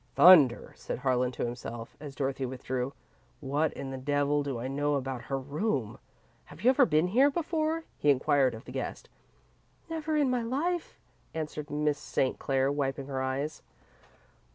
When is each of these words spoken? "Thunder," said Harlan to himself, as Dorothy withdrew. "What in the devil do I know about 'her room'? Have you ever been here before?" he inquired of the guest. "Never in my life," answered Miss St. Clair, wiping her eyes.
"Thunder," 0.15 0.73
said 0.75 0.97
Harlan 0.97 1.31
to 1.33 1.45
himself, 1.45 1.95
as 1.99 2.15
Dorothy 2.15 2.43
withdrew. 2.43 2.93
"What 3.39 3.71
in 3.73 3.91
the 3.91 3.99
devil 3.99 4.41
do 4.41 4.57
I 4.59 4.67
know 4.67 4.95
about 4.95 5.25
'her 5.25 5.37
room'? 5.37 5.99
Have 6.45 6.63
you 6.63 6.71
ever 6.71 6.87
been 6.87 7.09
here 7.09 7.29
before?" 7.29 7.83
he 7.99 8.09
inquired 8.09 8.55
of 8.55 8.65
the 8.65 8.71
guest. 8.71 9.09
"Never 9.91 10.15
in 10.17 10.27
my 10.31 10.41
life," 10.41 10.97
answered 11.35 11.69
Miss 11.69 11.99
St. 11.99 12.39
Clair, 12.39 12.71
wiping 12.71 13.05
her 13.05 13.21
eyes. 13.21 13.61